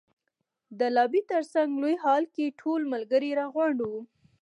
د 0.79 0.81
لابي 0.95 1.21
تر 1.31 1.41
څنګ 1.53 1.71
لوی 1.81 1.95
هال 2.03 2.23
کې 2.35 2.55
ټول 2.61 2.81
ملګري 2.93 3.31
را 3.39 3.45
غونډ 3.53 3.77
وو. 3.89 3.99